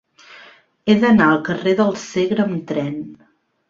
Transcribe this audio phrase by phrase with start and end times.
[0.87, 2.95] He d'anar al carrer del Segre amb tren.